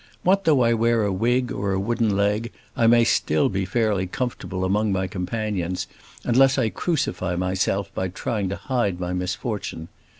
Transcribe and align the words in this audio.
What 0.23 0.45
though 0.45 0.61
I 0.63 0.73
wear 0.73 1.03
a 1.03 1.13
wig 1.13 1.51
or 1.51 1.73
a 1.73 1.79
wooden 1.79 2.17
leg, 2.17 2.51
I 2.75 2.87
may 2.87 3.03
still 3.03 3.49
be 3.49 3.65
fairly 3.65 4.07
comfortable 4.07 4.65
among 4.65 4.91
my 4.91 5.05
companions 5.05 5.85
unless 6.23 6.57
I 6.57 6.69
crucify 6.69 7.35
myself 7.35 7.93
by 7.93 8.07
trying 8.07 8.49
to 8.49 8.55
hide 8.55 8.99
my 8.99 9.13
misfortune. 9.13 9.89